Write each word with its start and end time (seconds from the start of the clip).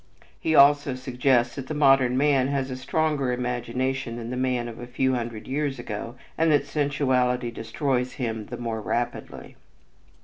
He 0.39 0.55
also 0.55 0.95
suggests 0.95 1.53
that 1.53 1.67
the 1.67 1.75
modern 1.75 2.17
man 2.17 2.47
has 2.47 2.71
a 2.71 2.75
stronger 2.75 3.31
imagination 3.31 4.15
than 4.15 4.31
the 4.31 4.35
man 4.35 4.67
of 4.67 4.79
a 4.79 4.87
few 4.87 5.13
hundred 5.13 5.47
years 5.47 5.77
ago 5.77 6.15
and 6.39 6.51
that 6.51 6.65
sensuality 6.65 7.51
destroys 7.51 8.13
him 8.13 8.47
the 8.47 8.57
more 8.57 8.81
rapidly. 8.81 9.57